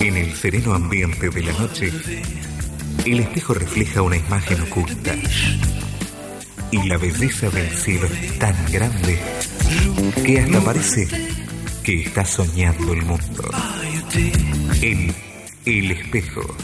[0.00, 1.92] En el sereno ambiente de la noche,
[3.04, 5.14] el espejo refleja una imagen oculta.
[6.72, 9.18] Y la belleza del cielo es tan grande
[10.24, 11.06] que hasta parece
[11.84, 13.48] que está soñando el mundo.
[14.80, 15.14] En
[15.64, 16.56] el espejo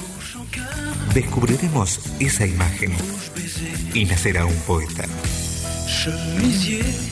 [1.15, 2.93] descubriremos esa imagen
[3.95, 5.05] y nacerá un poeta.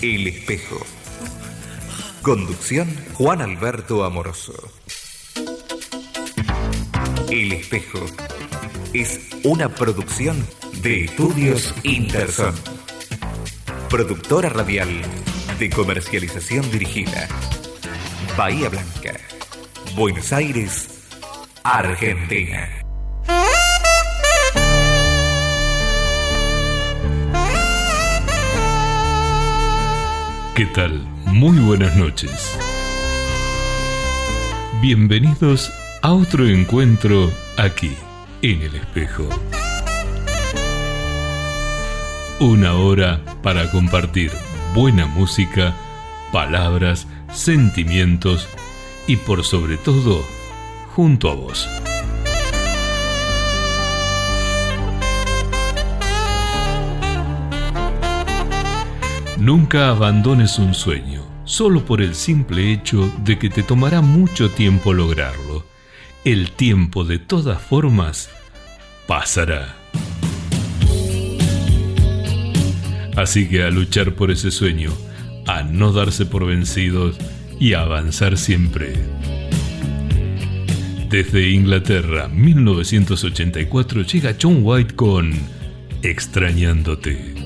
[0.02, 0.84] El espejo.
[2.26, 4.52] Conducción Juan Alberto Amoroso.
[7.30, 8.00] El espejo
[8.92, 10.44] es una producción
[10.82, 12.52] de Estudios Interson.
[13.88, 14.88] Productora radial
[15.60, 17.28] de comercialización dirigida.
[18.36, 19.20] Bahía Blanca,
[19.94, 21.06] Buenos Aires,
[21.62, 22.68] Argentina.
[30.56, 31.15] ¿Qué tal?
[31.36, 32.56] Muy buenas noches.
[34.80, 37.92] Bienvenidos a otro encuentro aquí,
[38.40, 39.28] en el espejo.
[42.40, 44.32] Una hora para compartir
[44.74, 45.74] buena música,
[46.32, 48.48] palabras, sentimientos
[49.06, 50.24] y por sobre todo,
[50.94, 51.68] junto a vos.
[59.38, 64.92] Nunca abandones un sueño, solo por el simple hecho de que te tomará mucho tiempo
[64.92, 65.64] lograrlo.
[66.24, 68.28] El tiempo de todas formas
[69.06, 69.76] pasará.
[73.16, 74.92] Así que a luchar por ese sueño,
[75.46, 77.16] a no darse por vencidos
[77.58, 78.92] y a avanzar siempre.
[81.08, 85.32] Desde Inglaterra, 1984, llega John White con
[86.02, 87.45] Extrañándote.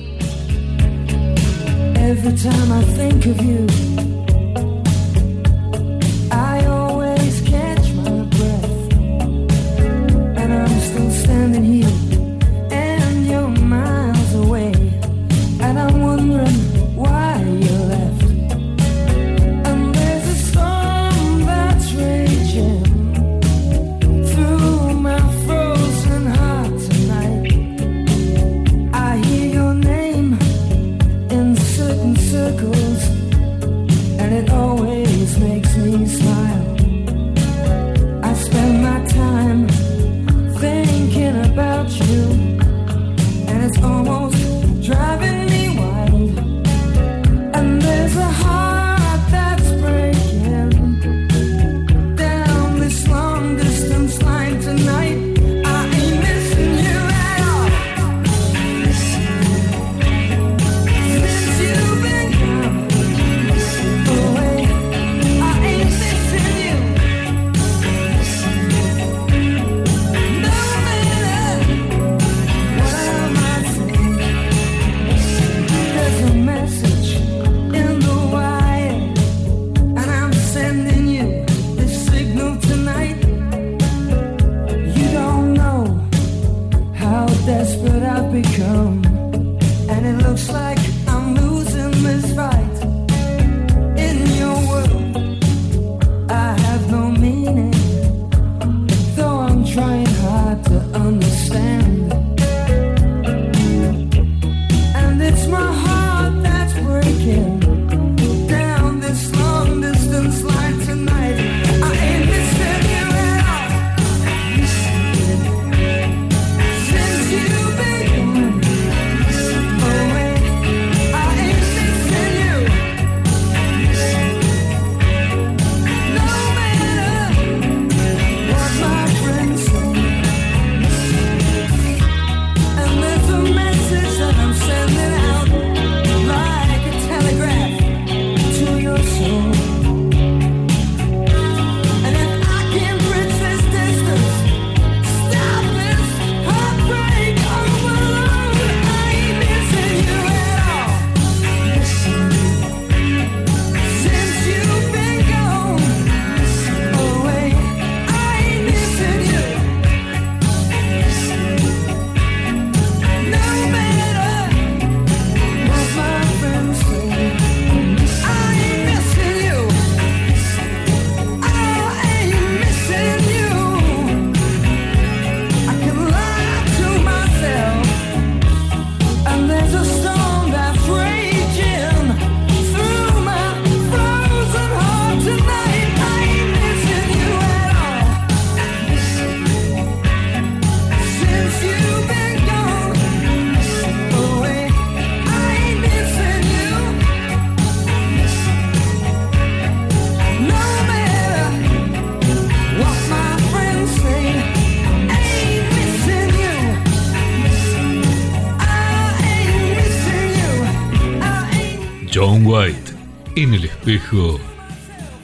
[2.11, 4.30] Every time I think of you,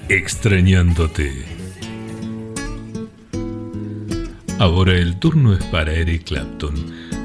[0.07, 1.34] extrañándote.
[4.60, 6.74] Ahora el turno es para Eric Clapton,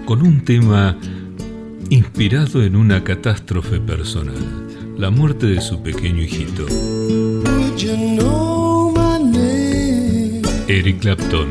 [0.05, 0.99] con un tema
[1.89, 6.67] inspirado en una catástrofe personal, la muerte de su pequeño hijito.
[10.67, 11.49] Eric Clapton.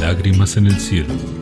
[0.00, 1.35] Lágrimas en el cielo.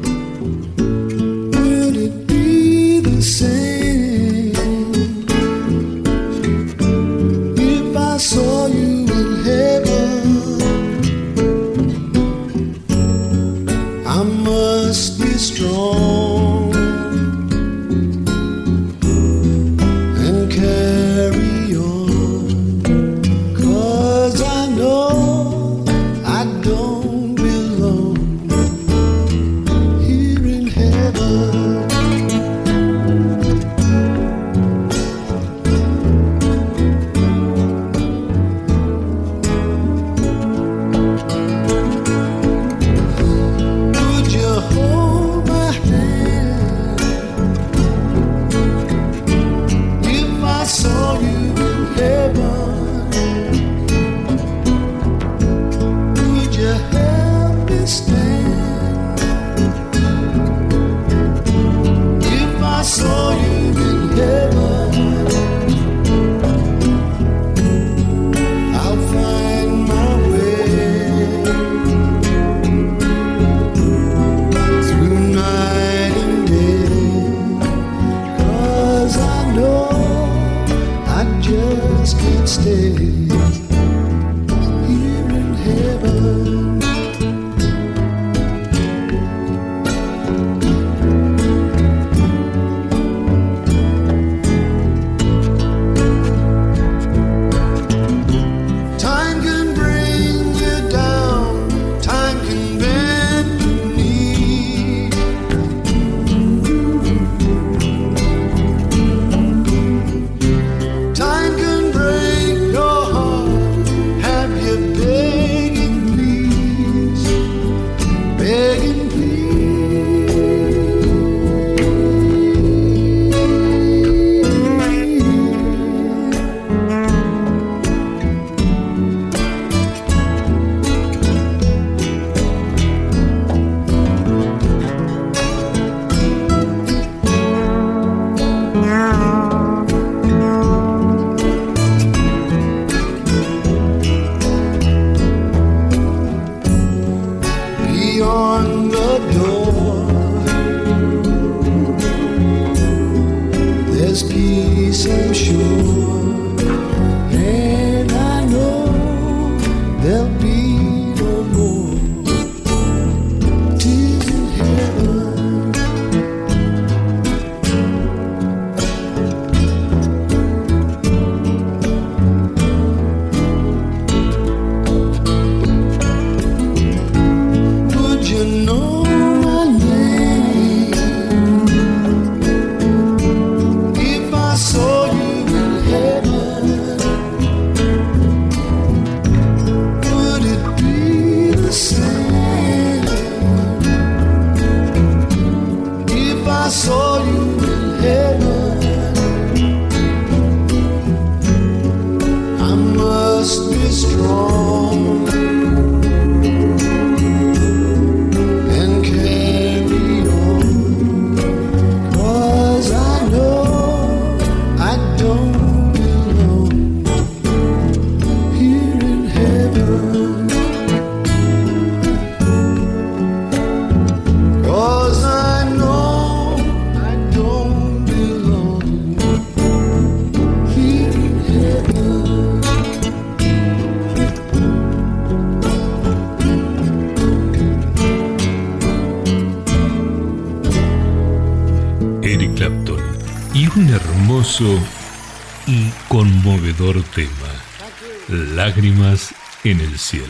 [244.60, 249.34] y conmovedor tema, Lágrimas
[249.64, 250.28] en el cielo.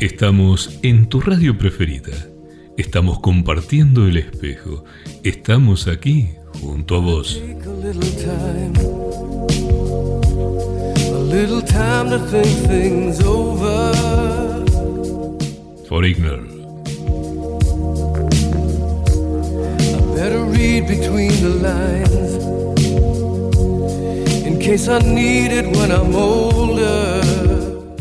[0.00, 2.26] Estamos en tu radio preferida,
[2.76, 4.84] estamos compartiendo el espejo,
[5.22, 6.30] estamos aquí
[6.60, 7.40] junto a vos.
[15.88, 16.49] For Ignorance.
[20.80, 22.34] read between the lines
[24.46, 27.20] in case I need it when I'm older.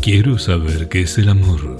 [0.01, 1.78] Quiero saber qué es el amor.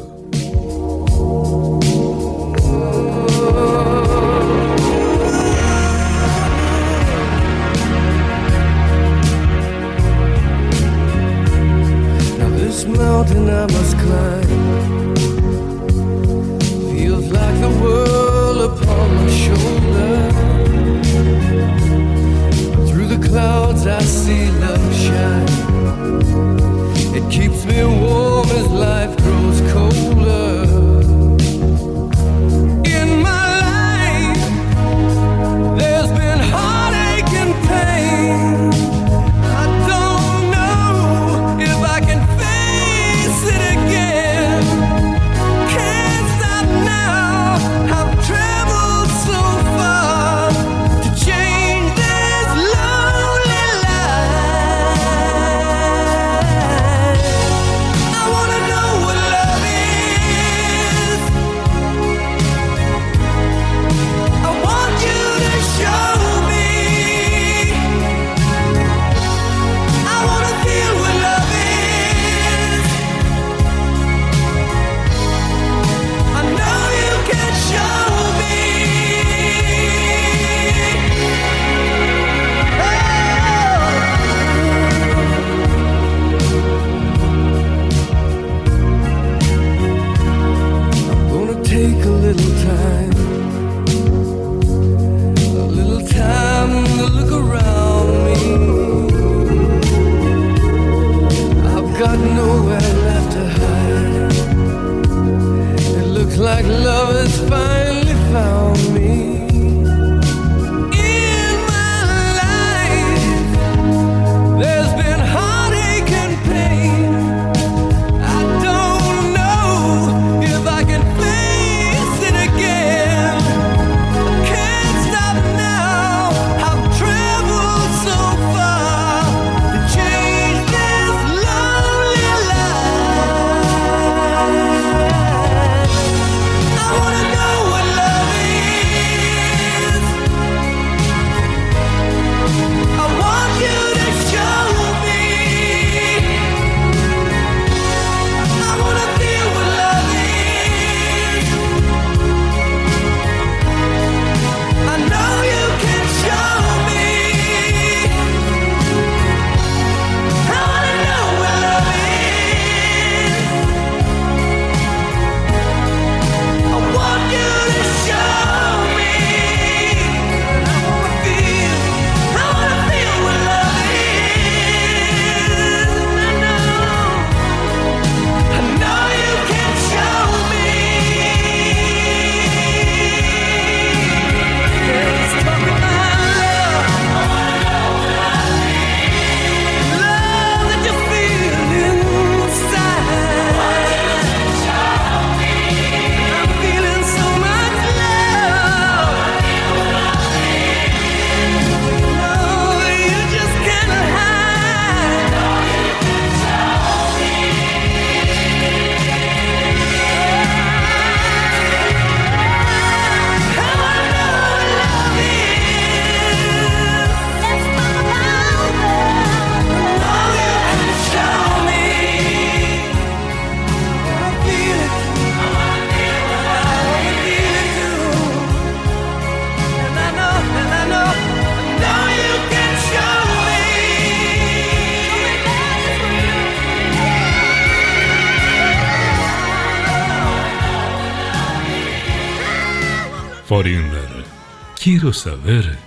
[245.13, 245.78] saber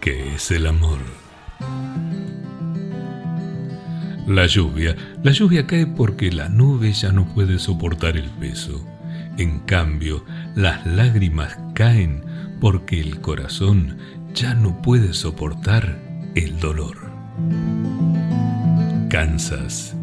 [0.00, 0.98] qué es el amor.
[4.26, 4.94] La lluvia.
[5.22, 8.84] La lluvia cae porque la nube ya no puede soportar el peso.
[9.38, 12.24] En cambio, las lágrimas caen
[12.60, 13.96] porque el corazón
[14.34, 15.98] ya no puede soportar
[16.34, 16.96] el dolor.
[19.08, 19.96] Kansas,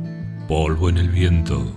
[0.47, 1.75] polvo en el viento.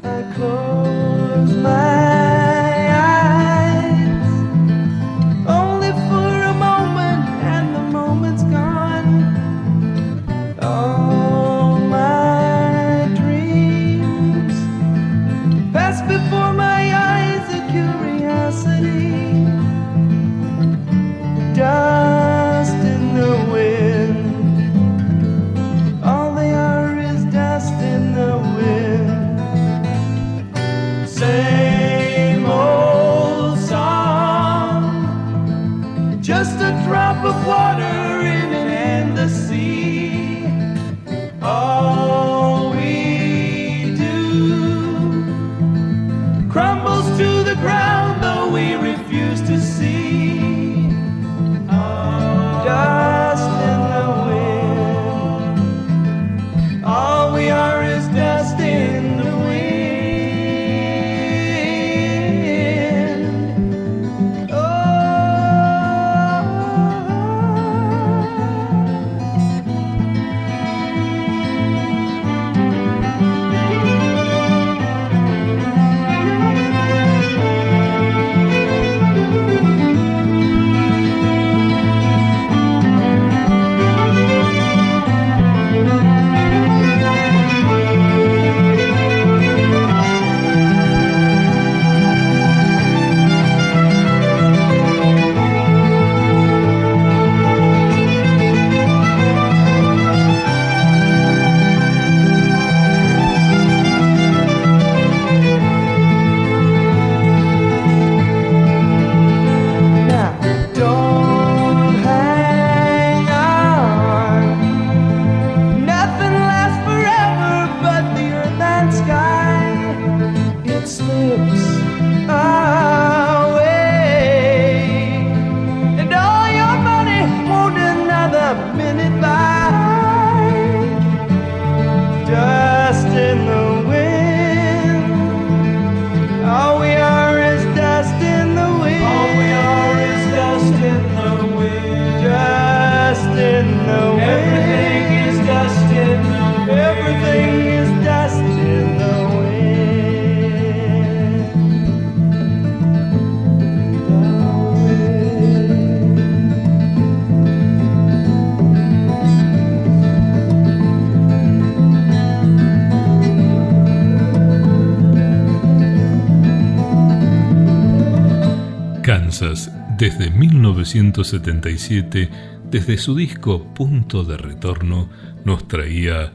[170.95, 172.31] 1977,
[172.65, 175.09] desde su disco Punto de Retorno,
[175.45, 176.33] nos traía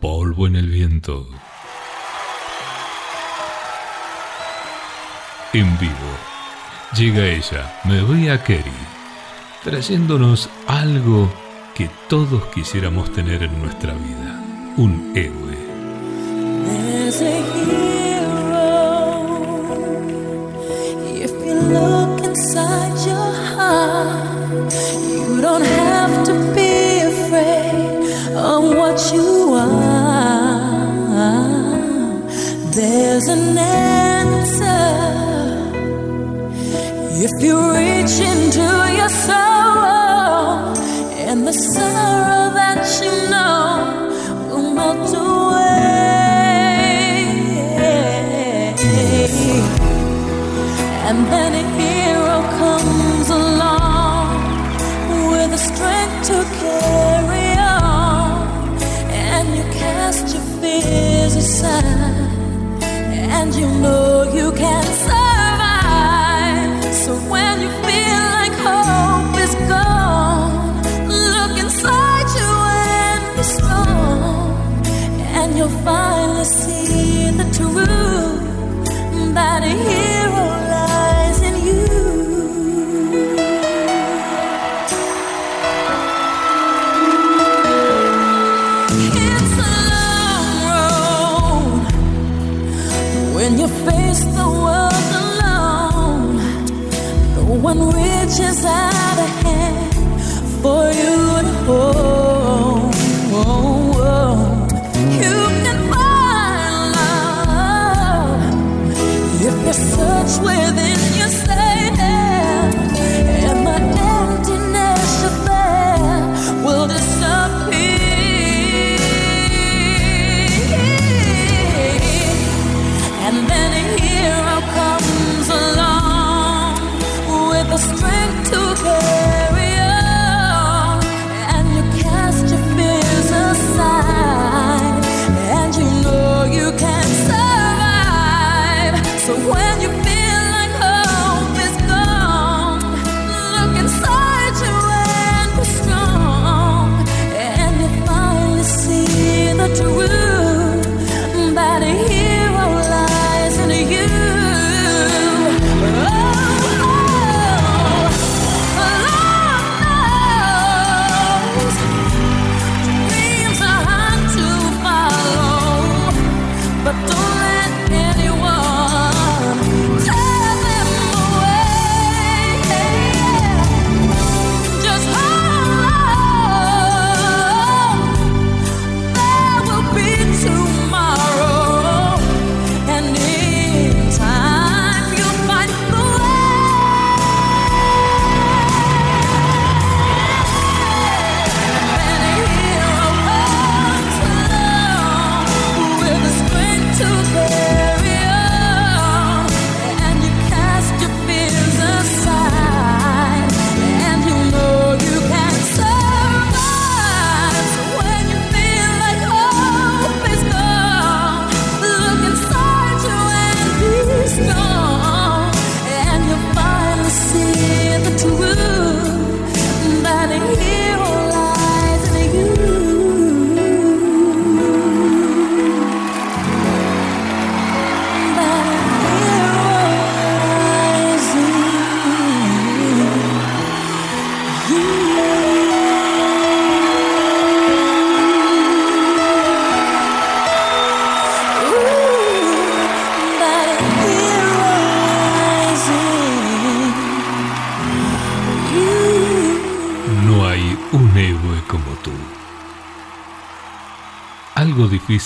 [0.00, 1.28] Polvo en el Viento.
[5.52, 5.92] En vivo,
[6.96, 8.70] llega ella, me voy a Kerry,
[9.64, 11.32] trayéndonos algo
[11.74, 14.42] que todos quisiéramos tener en nuestra vida,
[14.76, 15.52] un héroe.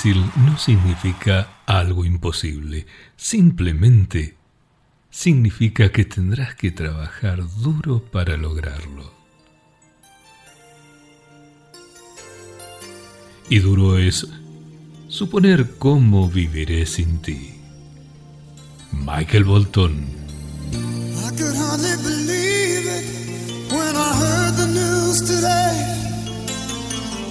[0.04, 4.36] no significa algo imposible, simplemente
[5.10, 9.10] significa que tendrás que trabajar duro para lograrlo.
[13.48, 14.28] Y duro es
[15.08, 17.54] suponer cómo viviré sin ti.
[18.92, 20.06] Michael Bolton.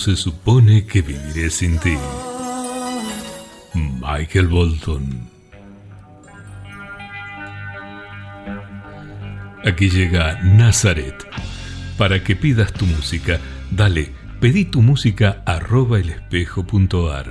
[0.00, 1.94] se supone que viviré sin ti?
[3.74, 5.28] Michael Bolton.
[9.64, 11.14] Aquí llega Nazaret.
[11.98, 13.38] Para que pidas tu música,
[13.70, 17.28] dale, pedí tu música arroba el elespejo.ar.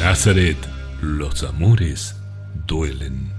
[0.00, 0.58] Nazaret,
[1.00, 2.16] los amores
[2.66, 3.30] duelen.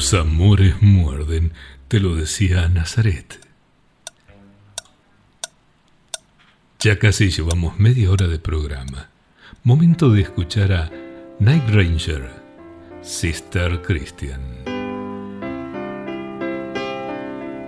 [0.00, 1.52] Los amores muerden,
[1.88, 3.38] te lo decía Nazaret.
[6.78, 9.10] Ya casi llevamos media hora de programa.
[9.62, 10.90] Momento de escuchar a
[11.38, 12.30] Night Ranger,
[13.02, 14.40] Sister Christian.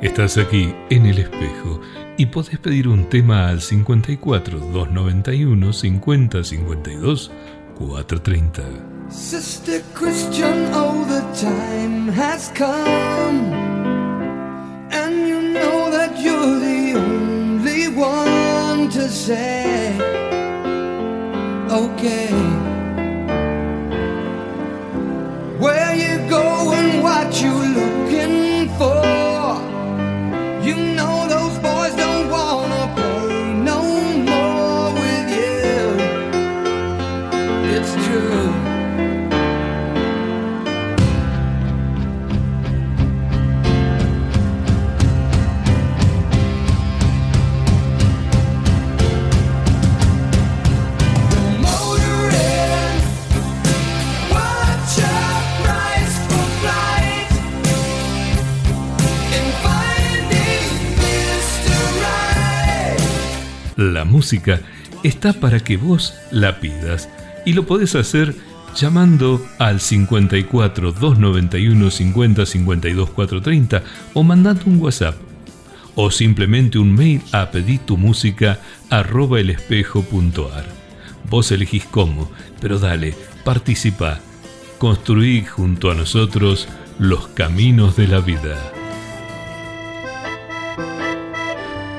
[0.01, 1.83] Estás aquí en el espejo
[2.17, 7.31] y podés pedir un tema al 54 291 50 52
[7.79, 9.11] 430.
[9.11, 13.53] Sister Christian, oh, the time has come.
[14.91, 19.97] And you know that you're the only one to say,
[21.71, 22.29] okay.
[25.59, 27.62] Where you go and what you
[63.77, 64.61] La música
[65.03, 67.09] está para que vos la pidas
[67.45, 68.35] y lo podés hacer
[68.75, 73.83] llamando al 54 291 50 52 430
[74.15, 75.17] o mandando un WhatsApp
[75.95, 78.59] o simplemente un mail a peditumusica
[78.91, 80.65] arroba elespejo.ar.
[81.29, 82.31] Vos elegís cómo,
[82.61, 84.21] pero dale, participa,
[84.79, 88.57] construí junto a nosotros los caminos de la vida.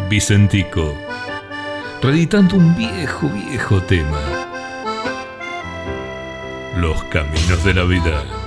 [0.10, 0.96] Vicentico,
[2.04, 4.20] reeditando un viejo, viejo tema.
[6.76, 8.43] Los caminos de la vida.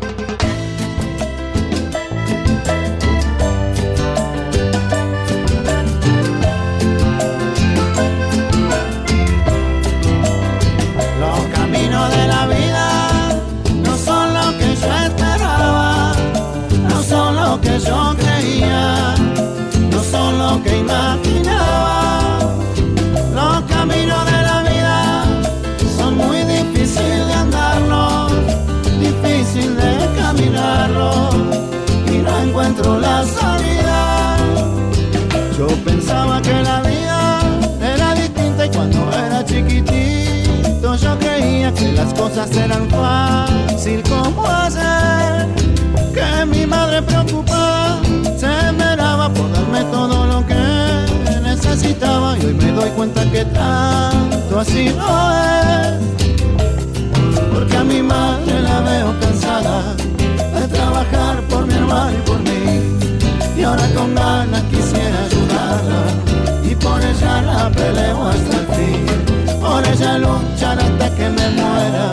[41.06, 45.46] Yo creía que las cosas eran fácil como hacer.
[46.14, 48.00] Que mi madre preocupada
[48.40, 50.62] se esmeraba por darme todo lo que
[51.42, 55.10] necesitaba y hoy me doy cuenta que tanto así no
[55.44, 55.94] es.
[57.52, 59.94] Porque a mi madre la veo cansada
[60.56, 62.64] de trabajar por mi hermano y por mí.
[63.58, 66.02] Y ahora con ganas quisiera ayudarla
[66.70, 69.25] y por ella la peleo hasta el fin.
[69.66, 72.12] Por ella luchar hasta que me muera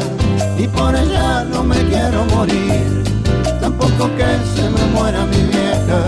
[0.58, 3.04] y por ella no me quiero morir.
[3.62, 6.00] Tampoco que se me muera mi vieja,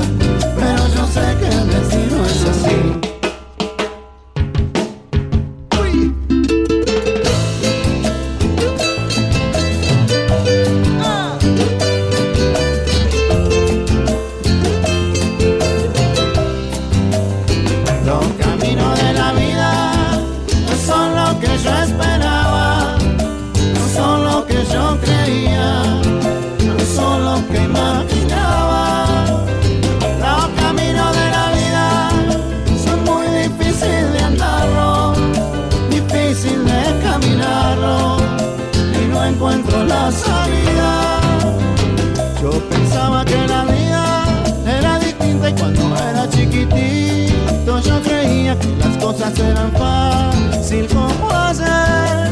[48.79, 52.29] las cosas eran fácil como hacer.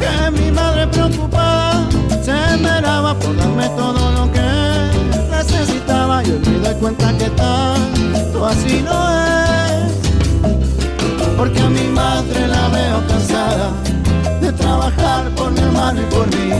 [0.00, 1.88] Que mi madre preocupada
[2.22, 4.40] se esmeraba por darme todo lo que
[5.30, 9.92] necesitaba y hoy me doy cuenta que tanto así no es.
[11.36, 13.70] Porque a mi madre la veo cansada
[14.40, 16.50] de trabajar por mi hermano y por mí.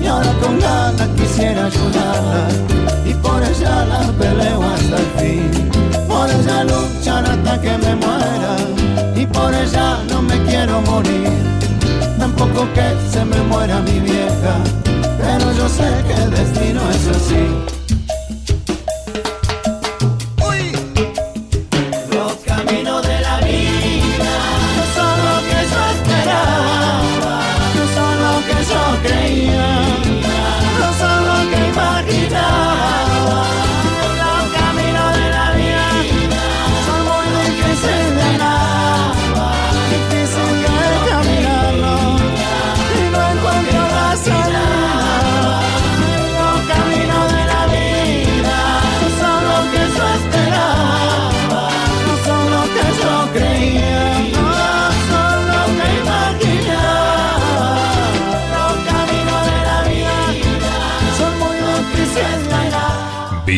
[0.00, 2.48] Y ahora con ganas quisiera ayudarla
[3.06, 5.73] y por ella la peleo hasta el fin.
[6.24, 8.56] Por ella luchar hasta que me muera
[9.14, 11.28] y por ella no me quiero morir.
[12.18, 14.54] Tampoco que se me muera mi vieja,
[15.18, 17.83] pero yo sé que el destino es así.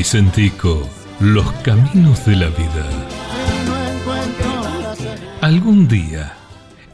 [0.07, 0.89] Vicentico,
[1.19, 2.89] los caminos de la vida.
[5.41, 6.33] Algún día,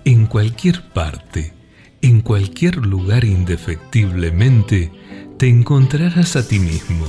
[0.07, 1.53] en cualquier parte,
[2.01, 4.91] en cualquier lugar indefectiblemente,
[5.37, 7.05] te encontrarás a ti mismo.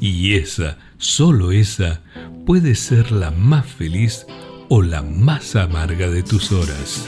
[0.00, 2.00] Y esa, solo esa,
[2.44, 4.26] puede ser la más feliz
[4.68, 7.06] o la más amarga de tus horas.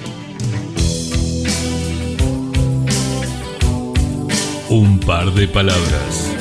[4.70, 6.38] Un par de palabras.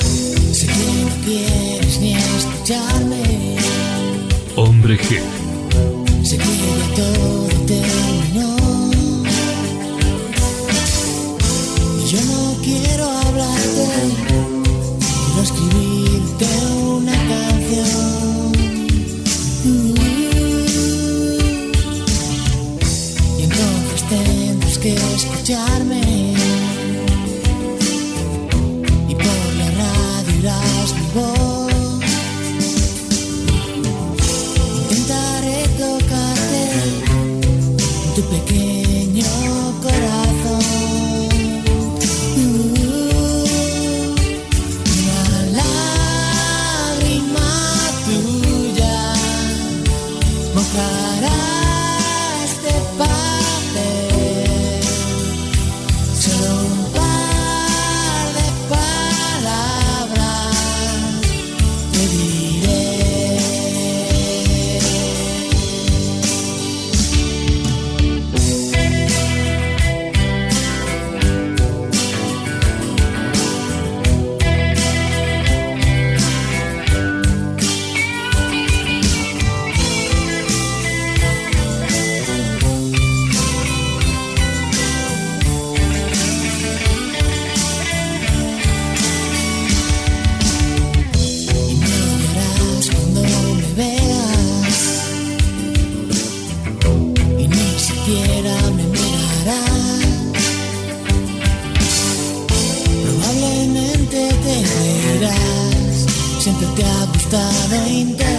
[4.56, 5.20] Hombre G.
[6.22, 7.48] Sé que ya todo.
[11.98, 12.97] Y yo no quiero
[107.30, 108.37] está.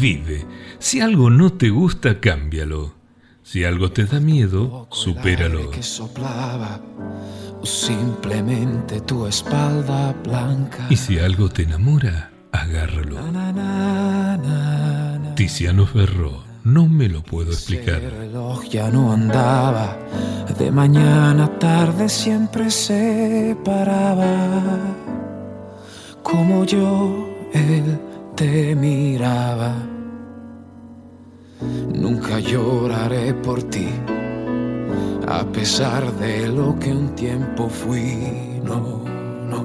[0.00, 0.46] Vive.
[0.78, 2.94] Si algo no te gusta, cámbialo.
[3.42, 5.70] Si algo te da miedo, supéralo.
[5.70, 6.80] que soplaba
[7.64, 10.86] simplemente tu espalda blanca.
[10.90, 13.16] Y si algo te enamora, agárralo.
[13.32, 15.34] Na, na, na, na.
[15.34, 18.02] Tiziano Ferro, no me lo puedo explicar.
[18.02, 19.96] El reloj ya no andaba,
[20.58, 24.78] de mañana a tarde siempre se paraba.
[26.22, 27.98] Como yo, él
[28.38, 29.72] te miraba.
[31.92, 33.88] Nunca lloraré por ti,
[35.26, 38.60] a pesar de lo que un tiempo fui.
[38.62, 39.02] No,
[39.50, 39.64] no,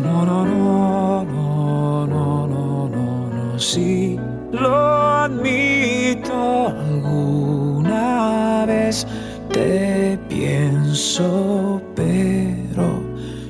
[0.00, 4.16] no, no, no, no, no, no, no, no, sí,
[4.52, 4.76] lo
[5.24, 6.68] admito.
[6.68, 9.08] Alguna vez
[9.52, 13.02] te pienso, pero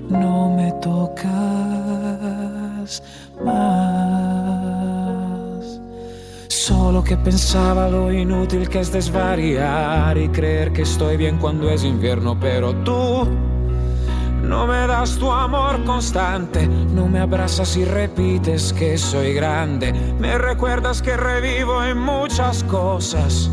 [0.09, 1.64] no me tocas
[7.05, 12.39] que pensaba lo inútil que es desvariar y creer que estoy bien cuando es invierno,
[12.41, 13.29] pero tú
[14.43, 20.39] no me das tu amor constante, no me abrazas y repites que soy grande, me
[20.39, 23.51] recuerdas que revivo en muchas cosas.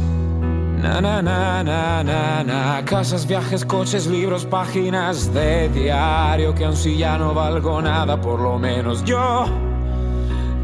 [0.82, 2.84] Na, na, na, na, na, na.
[2.86, 8.40] Casas, viajes, coches, libros, páginas de diario que aun si ya no valgo nada, por
[8.40, 9.46] lo menos yo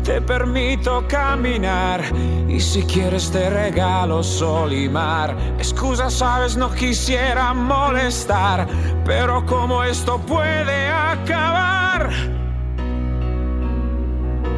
[0.07, 2.01] te permito caminar
[2.47, 5.35] y si quieres te regalo sol y mar.
[5.57, 8.65] Excusa, sabes, no quisiera molestar,
[9.03, 12.09] pero como esto puede acabar,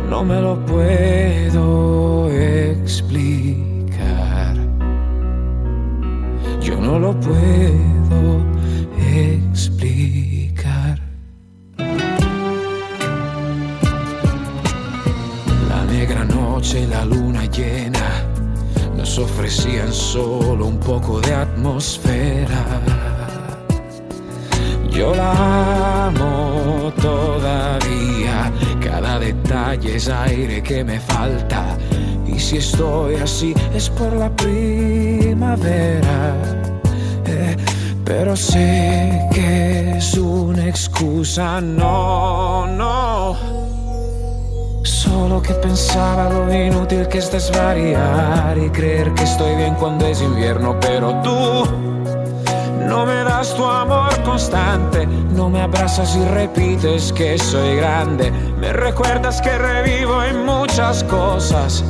[0.07, 3.65] no me lo puedo explicar.
[6.61, 8.45] Yo no lo puedo
[8.99, 10.38] explicar.
[16.59, 18.25] Noche la luna llena
[18.97, 22.81] nos ofrecían solo un poco de atmósfera.
[24.91, 28.51] Yo la amo todavía,
[28.81, 31.77] cada detalle es aire que me falta.
[32.27, 36.35] Y si estoy así es por la primavera.
[37.25, 37.55] Eh,
[38.03, 43.58] pero sé que es una excusa, no, no.
[45.19, 50.21] Solo que pensaba lo inútil que es desvariar y creer que estoy bien cuando es
[50.21, 51.65] invierno, pero tú
[52.87, 55.05] no me das tu amor constante,
[55.35, 61.83] no me abrazas y repites que soy grande, me recuerdas que revivo en muchas cosas.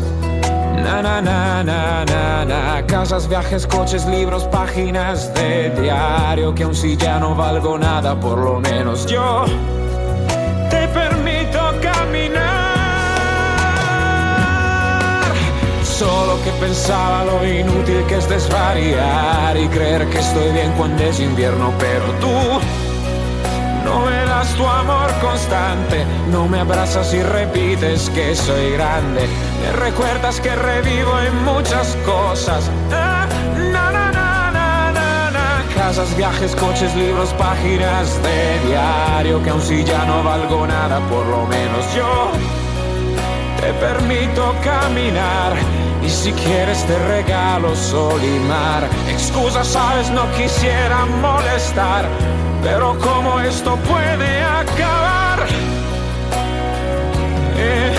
[0.84, 6.74] Na na na na na na Casas, viajes, coches, libros, páginas de diario Que aun
[6.74, 9.44] si ya no valgo nada, por lo menos yo
[10.70, 11.19] Te permito
[16.00, 21.20] Solo que pensaba lo inútil que es desvariar Y creer que estoy bien cuando es
[21.20, 22.62] invierno Pero tú
[23.84, 29.28] no me das tu amor constante, no me abrazas y repites que soy grande.
[29.62, 32.70] Me recuerdas que revivo en muchas cosas.
[32.92, 35.64] Ah, na, na, na.
[35.76, 39.42] Casas, viajes, coches, libros, páginas de diario.
[39.44, 42.32] Que aun si ya no valgo nada, por lo menos yo
[43.60, 45.89] te permito caminar.
[46.04, 48.90] Y si quieres te regalo sol y mar.
[49.10, 52.08] Excusa, sabes, no quisiera molestar.
[52.64, 55.46] Pero como esto puede acabar.
[57.58, 57.94] Eh,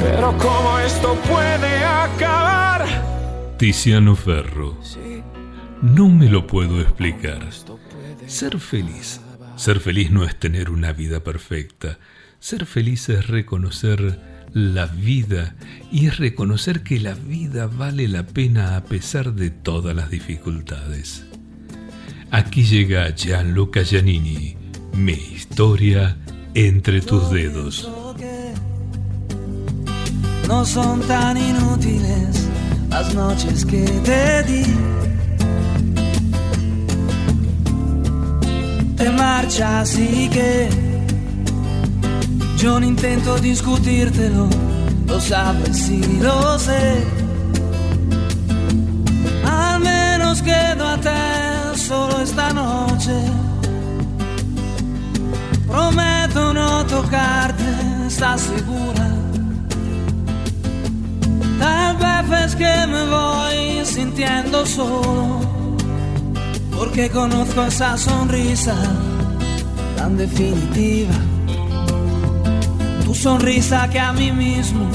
[0.00, 2.84] pero como esto puede acabar.
[3.58, 4.76] Tiziano Ferro.
[5.82, 7.40] No me lo puedo explicar.
[8.26, 9.20] Ser feliz.
[9.56, 11.98] Ser feliz no es tener una vida perfecta.
[12.38, 15.54] Ser feliz es reconocer la vida
[15.92, 21.24] y es reconocer que la vida vale la pena a pesar de todas las dificultades.
[22.30, 24.56] Aquí llega Gianluca Giannini,
[24.94, 26.16] mi historia
[26.54, 27.88] entre tus dedos.
[30.46, 32.48] No son tan inútiles
[32.88, 34.64] las noches que te di.
[38.96, 40.89] Te marchas y que
[42.60, 44.46] yo no intento discutírtelo,
[45.06, 47.06] lo sabes y lo sé.
[49.46, 53.16] Al menos quedo a te solo esta noche.
[55.66, 57.64] Prometo no tocarte,
[58.06, 59.08] ¿estás segura?
[61.58, 65.40] Tal vez es que me voy sintiendo solo,
[66.76, 68.74] porque conozco esa sonrisa
[69.96, 71.29] tan definitiva.
[73.22, 74.86] Sonrisa que a mí mismo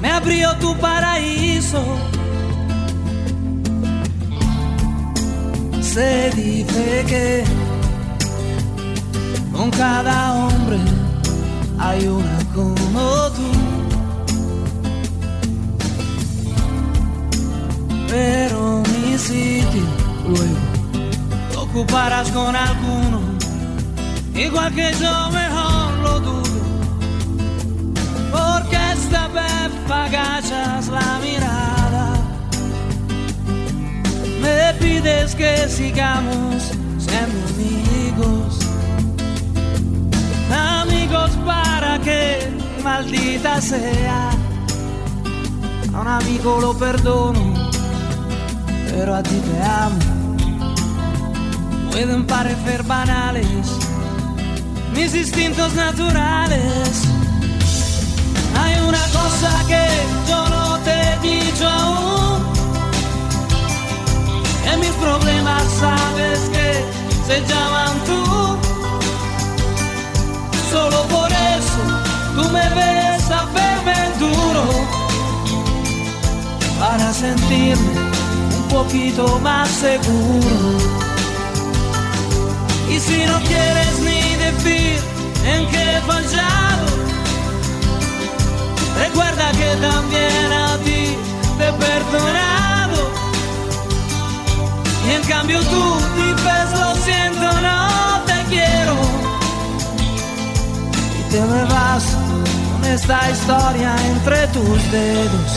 [0.00, 1.80] me abrió tu paraíso.
[5.80, 7.44] Se dice que
[9.52, 10.78] con cada hombre
[11.78, 13.50] hay una como tú.
[18.08, 19.86] Pero mi sitio
[20.26, 23.20] luego ocuparás con alguno,
[24.34, 25.57] igual que yo mejor
[30.90, 32.14] la mirada,
[34.40, 38.58] me pides que sigamos siendo amigos,
[40.80, 42.48] amigos para que
[42.82, 44.30] maldita sea,
[45.94, 47.68] a un amigo lo perdono
[48.90, 50.36] pero a ti te amo.
[51.90, 53.68] Pueden parecer banales
[54.94, 57.17] mis instintos naturales.
[58.68, 59.84] Hay una cosa que
[60.28, 62.42] yo no te he dicho aún.
[64.70, 66.68] En mis problemas sabes que
[67.26, 68.22] se llaman tú.
[70.70, 71.82] Solo por eso
[72.36, 74.64] tú me ves a verme duro
[76.80, 78.08] para sentirme
[78.68, 80.68] poquito más seguro.
[82.90, 85.00] Y si no quieres ni decir
[85.44, 86.77] en qué he fallado,
[89.08, 91.16] Recuerda que también a ti
[91.56, 92.98] te he perdonado.
[95.06, 95.84] Y en cambio tú
[96.16, 98.96] dices lo siento, no te quiero.
[101.18, 102.04] Y te me vas
[102.72, 105.50] con esta historia entre tus dedos.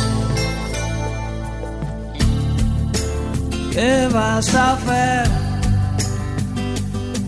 [3.74, 5.30] ¿Qué vas a hacer?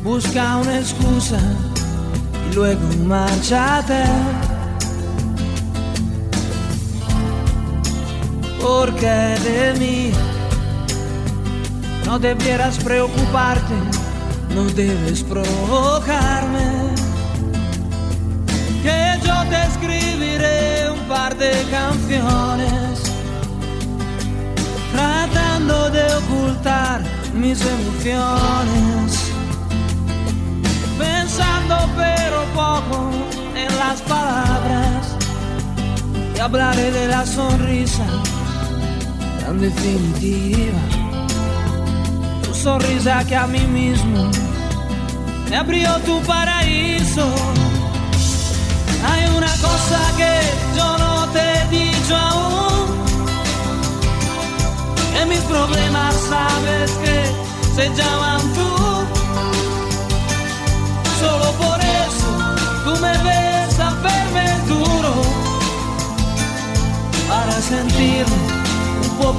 [0.03, 1.39] Busca una excusa
[2.49, 4.03] y luego márchate.
[8.63, 10.11] Porque de mí
[12.05, 13.73] no debieras preocuparte,
[14.55, 16.95] no debes provocarme.
[18.81, 23.01] Que yo te escribiré un par de canciones,
[24.93, 27.01] tratando de ocultar
[27.33, 29.31] mis emociones,
[30.97, 33.11] pensando pero poco
[33.57, 35.17] en las palabras,
[36.33, 38.05] y hablaré de la sonrisa
[39.45, 40.79] tan definitiva
[42.63, 44.31] sonrisa que a mí mismo
[45.49, 47.25] me abrió tu paraíso.
[49.09, 50.33] Hay una cosa que
[50.77, 52.87] yo no te he dicho aún,
[55.13, 57.17] que mis problemas sabes que
[57.75, 58.71] se llaman tú.
[61.19, 62.29] Solo por eso
[62.85, 65.13] tú me ves a verme duro,
[67.27, 68.42] para sentirme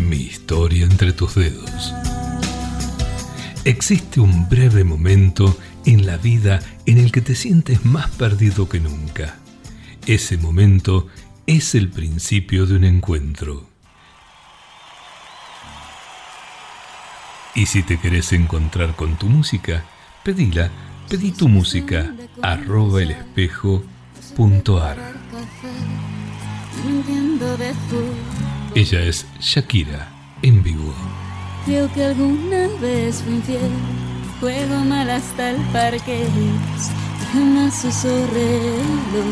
[0.00, 1.94] Mi historia entre tus dedos.
[3.64, 8.80] Existe un breve momento en la vida en el que te sientes más perdido que
[8.80, 9.36] nunca.
[10.06, 11.06] Ese momento
[11.46, 13.68] es el principio de un encuentro.
[17.54, 19.84] Y si te querés encontrar con tu música,
[20.24, 20.70] pedila,
[21.08, 23.84] pedí tu música arroba el espejo
[24.36, 24.82] punto.
[27.36, 28.14] Entiendo de fútbol.
[28.74, 30.08] Ella es Shakira
[30.40, 30.94] en vivo.
[31.66, 33.70] Creo que alguna vez fui infiel.
[34.40, 36.26] Juego mal hasta el parque.
[37.34, 39.26] Jamás reloj.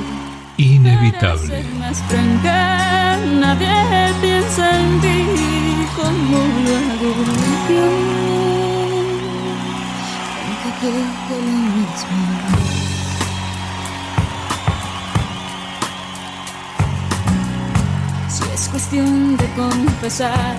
[0.59, 1.47] Inevitable.
[1.47, 5.25] Ser más franca, nadie piensa en ti
[5.97, 7.11] como lo hago
[7.71, 7.87] yo.
[10.45, 10.93] Aunque creo
[11.31, 11.37] lo
[11.73, 12.64] mismo.
[18.53, 20.57] Es cuestión de confesar,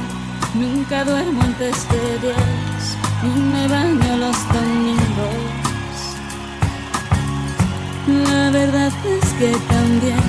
[0.54, 5.66] nunca duermo antes de diez, ni me baño los domingos.
[8.08, 10.24] La verdad es que también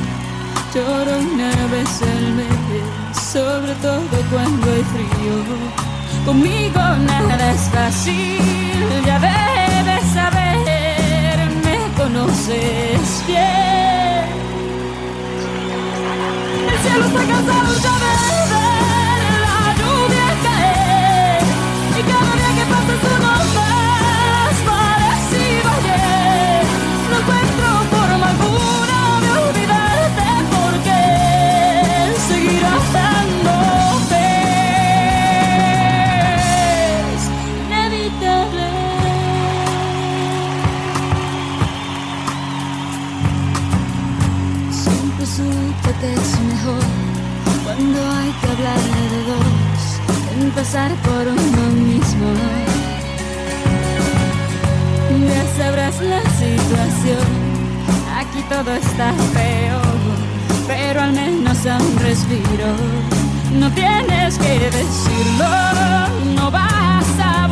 [0.74, 5.36] lloro una vez al mes, sobre todo cuando hay frío.
[6.24, 8.40] Conmigo nada es fácil,
[9.04, 13.85] ya debes saber, me conoces bien.
[16.86, 18.12] Cielo está cansado ya de
[18.50, 21.42] ver la lluvia caer,
[21.98, 22.92] y cada día que pasa
[45.34, 46.84] Supe que es mejor
[47.64, 49.82] cuando hay que hablar de dos,
[50.40, 52.28] empezar por uno mismo.
[55.28, 57.26] Ya sabrás la situación,
[58.16, 59.96] aquí todo está peor,
[60.68, 62.68] pero al menos a un respiro.
[63.52, 65.48] No tienes que decirlo,
[66.36, 67.45] no vas a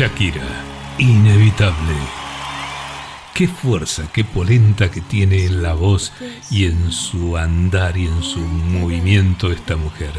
[0.00, 0.48] Shakira,
[0.96, 1.92] inevitable.
[3.34, 6.10] Qué fuerza, qué polenta que tiene en la voz
[6.50, 10.12] y en su andar y en su movimiento esta mujer.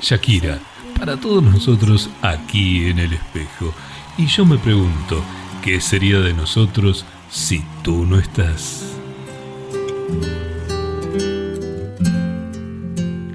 [0.00, 0.60] Shakira,
[0.98, 3.74] para todos nosotros aquí en el espejo.
[4.16, 5.22] Y yo me pregunto,
[5.62, 8.96] ¿qué sería de nosotros si tú no estás?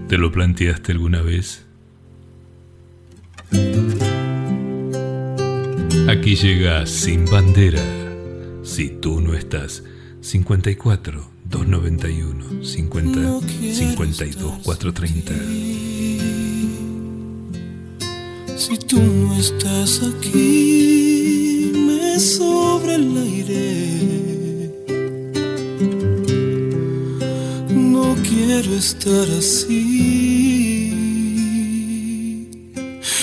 [0.07, 1.67] ¿Te lo planteaste alguna vez?
[6.13, 7.83] Aquí llega Sin Bandera.
[8.61, 9.81] Si tú no estás,
[10.21, 15.33] 54 291 50 52 430.
[18.55, 23.87] Si tú no estás aquí, me sobra el aire.
[27.71, 30.52] No quiero estar así.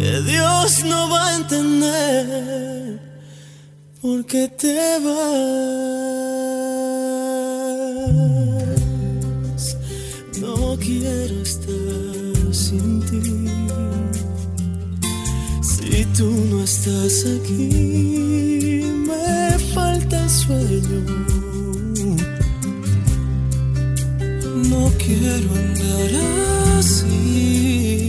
[0.00, 2.98] que Dios no va a entender
[4.00, 5.20] por qué te vas.
[10.40, 13.22] No quiero estar sin ti.
[15.70, 21.00] Si tú no estás aquí, me falta sueño.
[24.70, 26.12] No quiero andar
[26.78, 27.99] así,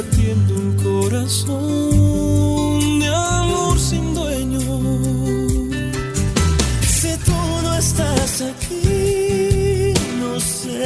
[0.00, 1.60] latiendo un corazón
[3.00, 4.60] de amor sin dueño.
[6.98, 10.84] Si tú no estás aquí, no sé.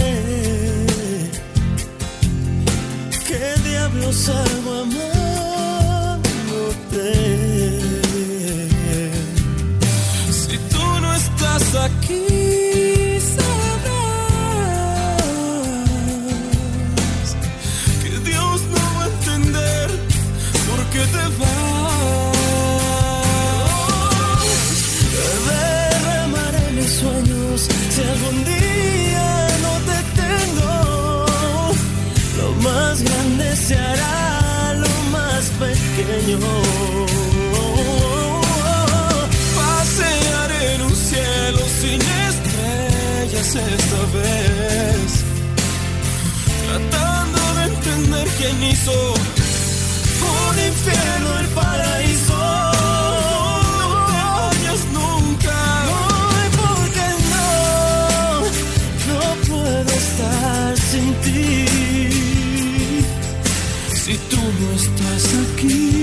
[3.28, 5.08] ¿Qué diablos hago amándote?
[10.40, 12.33] Si tú no estás aquí,
[36.24, 36.38] pequeño.
[39.56, 45.24] Pasearé en un cielo sin estrellas esta vez.
[46.66, 49.14] Tratando de entender quién hizo
[50.20, 52.36] un infierno el paraíso.
[54.62, 55.56] No nunca.
[55.84, 57.48] Ay, porque no,
[59.08, 61.66] no puedo estar sin ti.
[64.04, 65.93] Si tú no estás aquí,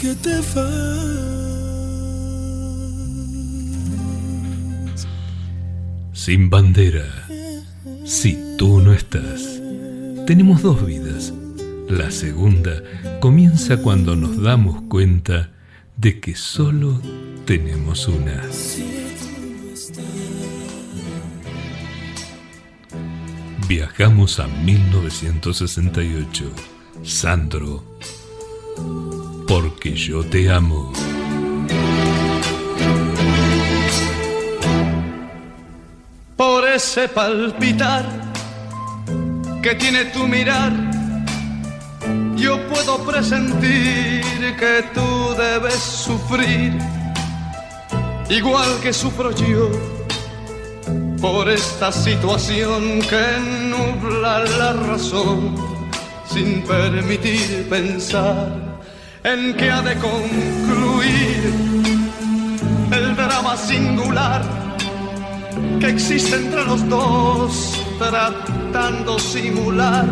[0.00, 1.00] que te vas.
[6.12, 7.04] Sin bandera.
[8.04, 9.60] Si tú no estás.
[10.26, 11.34] Tenemos dos vidas.
[11.88, 12.82] La segunda
[13.20, 15.50] comienza cuando nos damos cuenta
[15.96, 17.00] de que solo
[17.44, 18.42] tenemos una.
[23.70, 26.50] Viajamos a 1968.
[27.04, 27.84] Sandro.
[29.46, 30.92] Porque yo te amo.
[36.36, 38.04] por ese palpitar
[39.62, 40.72] que tiene tu mirar.
[42.34, 44.24] Yo puedo presentir
[44.58, 46.76] que tú debes sufrir,
[48.28, 49.70] igual que sufro yo,
[51.20, 55.54] por esta situación que nubla la razón,
[56.26, 58.48] sin permitir pensar
[59.22, 61.54] en que ha de concluir
[62.92, 64.42] el drama singular
[65.78, 70.06] que existe entre los dos, tratando simular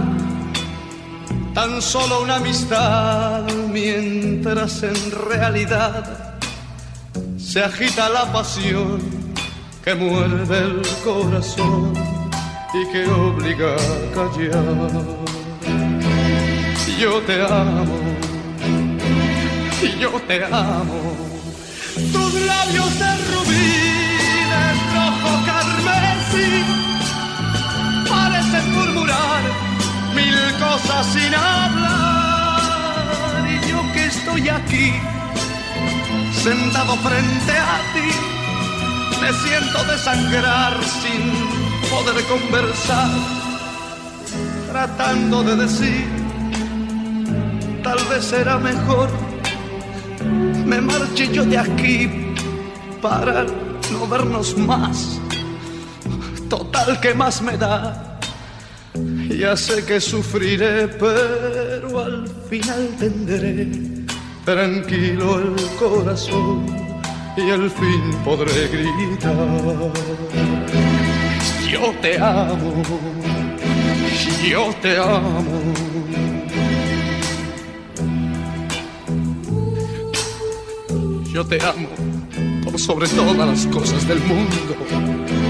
[1.54, 3.42] tan solo una amistad,
[3.72, 6.34] mientras en realidad
[7.38, 9.17] se agita la pasión
[9.88, 11.94] que muerde el corazón
[12.74, 13.76] y que obliga a
[14.14, 14.90] callar.
[17.00, 17.86] Yo te amo,
[19.98, 21.00] yo te amo.
[22.12, 23.70] Tus labios de rubí,
[24.52, 24.64] de
[24.94, 26.50] rojo carmesí,
[28.10, 29.42] parecen murmurar
[30.14, 32.60] mil cosas sin hablar.
[33.54, 34.88] Y yo que estoy aquí,
[36.44, 38.37] sentado frente a ti,
[39.20, 41.32] me siento desangrar sin
[41.90, 43.10] poder conversar,
[44.70, 46.06] tratando de decir,
[47.82, 49.08] tal vez será mejor
[50.68, 52.10] me marche yo de aquí
[53.00, 53.46] para
[53.90, 55.18] no vernos más.
[56.48, 58.20] Total, que más me da?
[59.30, 63.68] Ya sé que sufriré, pero al final tendré
[64.44, 66.77] tranquilo el corazón
[67.38, 69.92] y al fin podré gritar.
[71.70, 72.82] Yo te amo,
[74.48, 75.44] yo te amo.
[81.32, 81.88] Yo te amo
[82.64, 85.47] por sobre todas las cosas del mundo.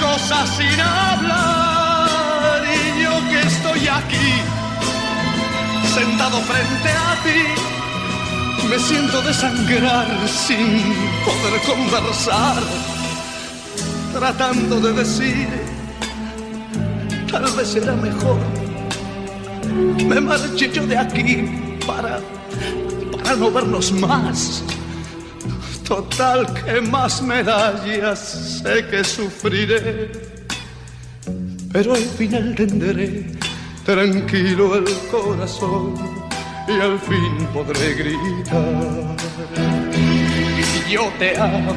[0.00, 2.62] Cosas sin hablar.
[2.64, 4.30] Y yo que estoy aquí,
[5.94, 7.40] sentado frente a ti,
[8.68, 10.94] me siento desangrar sin
[11.24, 12.62] poder conversar
[14.12, 15.48] tratando de decir,
[17.30, 18.38] tal vez será mejor,
[20.06, 22.20] me marche yo de aquí para,
[23.12, 24.62] para no vernos más.
[25.88, 27.82] Total, que más me da?
[27.84, 30.12] Ya sé que sufriré,
[31.72, 33.32] pero al final tendré
[33.84, 35.94] tranquilo el corazón
[36.68, 39.16] y al fin podré gritar.
[40.90, 41.74] Yo te amo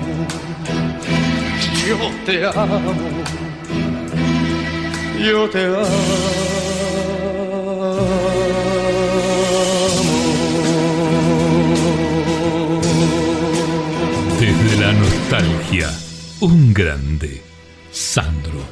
[1.88, 2.94] yo te amo,
[5.20, 6.41] yo te amo.
[15.32, 15.90] Nostalgia,
[16.42, 17.42] un grande,
[17.90, 18.66] Sandro,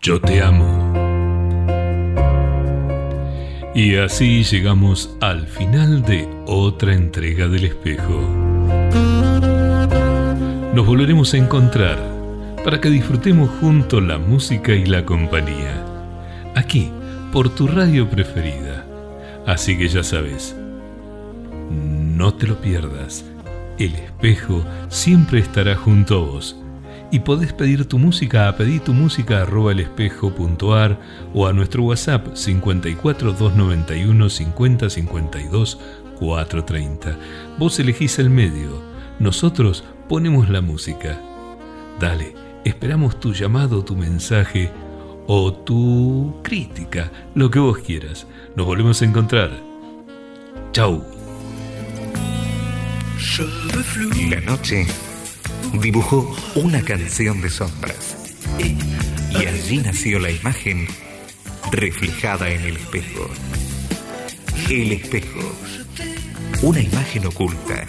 [0.00, 0.90] yo te amo.
[3.74, 8.22] Y así llegamos al final de otra entrega del espejo.
[10.74, 11.98] Nos volveremos a encontrar
[12.64, 15.84] para que disfrutemos juntos la música y la compañía.
[16.54, 16.90] Aquí,
[17.32, 18.86] por tu radio preferida.
[19.46, 20.56] Así que ya sabes,
[21.70, 23.26] no te lo pierdas.
[23.82, 26.54] El espejo siempre estará junto a vos.
[27.10, 31.00] Y podés pedir tu música a peditumusica.elespejo.ar
[31.34, 35.80] o a nuestro WhatsApp 54 291 50 52
[36.20, 37.18] 430.
[37.58, 38.80] Vos elegís el medio.
[39.18, 41.20] Nosotros ponemos la música.
[41.98, 44.70] Dale, esperamos tu llamado, tu mensaje
[45.26, 48.28] o tu crítica, lo que vos quieras.
[48.54, 49.50] Nos volvemos a encontrar.
[50.70, 51.11] Chau.
[54.30, 54.84] La noche
[55.80, 58.16] dibujó una canción de sombras
[58.58, 60.88] y allí nació la imagen
[61.70, 63.30] reflejada en el espejo.
[64.68, 65.40] El espejo,
[66.62, 67.86] una imagen oculta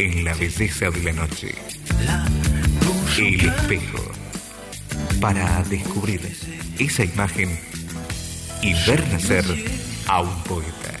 [0.00, 1.54] en la belleza de la noche.
[3.16, 4.10] El espejo.
[5.20, 6.20] Para descubrir
[6.80, 7.56] esa imagen
[8.60, 9.44] y ver nacer
[10.08, 10.98] a un poeta.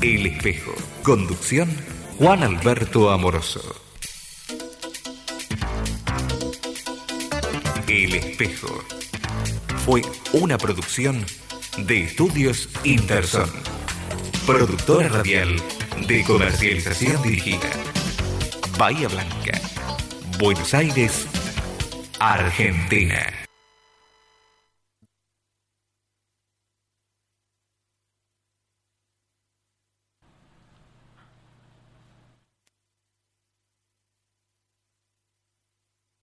[0.00, 0.74] El espejo.
[1.06, 1.68] Conducción
[2.18, 3.60] Juan Alberto Amoroso.
[7.86, 8.82] El espejo.
[9.84, 10.02] Fue
[10.32, 11.24] una producción
[11.78, 13.48] de Estudios Interson.
[14.48, 15.62] Productora radial
[16.08, 17.70] de comercialización dirigida.
[18.76, 19.60] Bahía Blanca.
[20.40, 21.28] Buenos Aires,
[22.18, 23.45] Argentina.